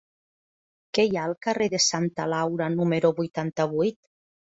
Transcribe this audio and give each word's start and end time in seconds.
Què 0.97 1.03
hi 1.07 1.11
ha 1.19 1.25
al 1.29 1.35
carrer 1.47 1.67
de 1.73 1.79
Santa 1.87 2.25
Laura 2.31 2.71
número 2.79 3.13
vuitanta-vuit? 3.21 3.99